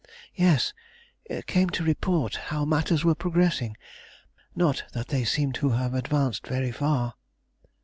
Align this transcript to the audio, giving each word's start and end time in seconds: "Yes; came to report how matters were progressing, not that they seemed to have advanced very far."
"Yes; 0.33 0.73
came 1.45 1.69
to 1.69 1.83
report 1.83 2.35
how 2.49 2.65
matters 2.65 3.05
were 3.05 3.13
progressing, 3.13 3.77
not 4.55 4.83
that 4.93 5.09
they 5.09 5.23
seemed 5.23 5.53
to 5.61 5.69
have 5.69 5.93
advanced 5.93 6.47
very 6.47 6.71
far." 6.71 7.13